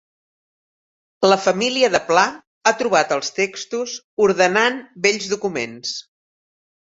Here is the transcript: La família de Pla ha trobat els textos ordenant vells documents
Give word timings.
La 1.27 1.35
família 1.41 1.89
de 1.95 1.99
Pla 2.07 2.23
ha 2.69 2.73
trobat 2.79 3.13
els 3.17 3.29
textos 3.41 3.93
ordenant 4.27 4.79
vells 5.07 5.27
documents 5.35 5.93